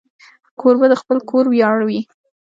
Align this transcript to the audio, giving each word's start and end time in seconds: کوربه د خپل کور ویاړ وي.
کوربه 0.59 0.87
د 0.89 0.93
خپل 1.01 1.17
کور 1.29 1.45
ویاړ 1.49 1.77
وي. 1.87 1.99